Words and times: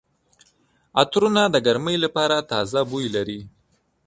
عطرونه 1.01 1.41
د 1.49 1.55
ګرمۍ 1.65 1.97
لپاره 2.05 2.37
تازه 2.51 2.81
بوی 2.89 3.07
لري. 3.15 3.39